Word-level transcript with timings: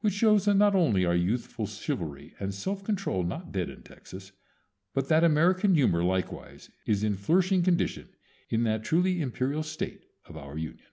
Which 0.00 0.12
shows 0.12 0.44
that 0.44 0.56
not 0.56 0.74
only 0.74 1.06
are 1.06 1.14
youthful 1.16 1.66
chivalry 1.66 2.34
and 2.38 2.52
self 2.52 2.84
control 2.84 3.22
not 3.24 3.52
dead 3.52 3.70
in 3.70 3.82
Texas, 3.84 4.32
but 4.92 5.08
that 5.08 5.24
American 5.24 5.74
humor 5.74 6.04
likewise 6.04 6.68
is 6.84 7.02
in 7.02 7.16
flourishing 7.16 7.62
condition 7.62 8.10
in 8.50 8.64
that 8.64 8.84
truly 8.84 9.22
imperial 9.22 9.62
State 9.62 10.04
of 10.26 10.36
our 10.36 10.58
Union. 10.58 10.90